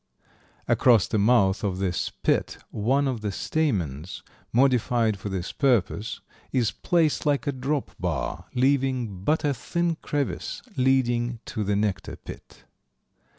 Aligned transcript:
Across 0.67 1.09
the 1.09 1.19
mouth 1.19 1.63
of 1.63 1.77
this 1.77 2.09
pit 2.09 2.57
one 2.71 3.07
of 3.07 3.21
the 3.21 3.31
stamens, 3.31 4.23
modified 4.51 5.19
for 5.19 5.29
this 5.29 5.51
purpose, 5.51 6.21
is 6.51 6.71
placed 6.71 7.27
like 7.27 7.45
a 7.45 7.51
drop 7.51 7.91
bar, 7.99 8.45
leaving 8.55 9.23
but 9.23 9.45
a 9.45 9.53
thin 9.53 9.97
crevice 10.01 10.63
leading 10.75 11.37
to 11.45 11.63
the 11.63 11.75
nectar 11.75 12.15
pit. 12.15 12.65